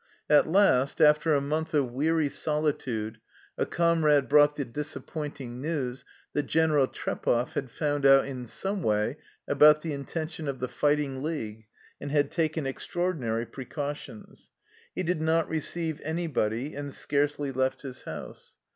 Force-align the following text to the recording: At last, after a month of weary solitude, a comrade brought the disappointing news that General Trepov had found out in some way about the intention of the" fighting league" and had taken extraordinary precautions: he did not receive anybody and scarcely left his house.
At 0.31 0.47
last, 0.47 0.99
after 0.99 1.35
a 1.35 1.41
month 1.41 1.75
of 1.75 1.91
weary 1.91 2.27
solitude, 2.27 3.19
a 3.55 3.67
comrade 3.67 4.27
brought 4.27 4.55
the 4.55 4.65
disappointing 4.65 5.61
news 5.61 6.05
that 6.33 6.47
General 6.47 6.87
Trepov 6.87 7.53
had 7.53 7.69
found 7.69 8.03
out 8.03 8.25
in 8.25 8.47
some 8.47 8.81
way 8.81 9.17
about 9.47 9.81
the 9.81 9.93
intention 9.93 10.47
of 10.47 10.57
the" 10.57 10.67
fighting 10.81 11.21
league" 11.21 11.67
and 12.01 12.11
had 12.11 12.31
taken 12.31 12.65
extraordinary 12.65 13.45
precautions: 13.45 14.49
he 14.95 15.03
did 15.03 15.21
not 15.21 15.47
receive 15.47 16.01
anybody 16.03 16.73
and 16.73 16.95
scarcely 16.95 17.51
left 17.51 17.83
his 17.83 18.01
house. 18.01 18.57